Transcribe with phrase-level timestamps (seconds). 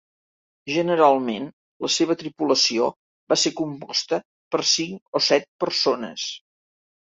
[0.69, 1.45] Generalment,
[1.85, 2.89] la seva tripulació
[3.35, 4.21] va ser composta
[4.57, 6.29] per cinc o set persones.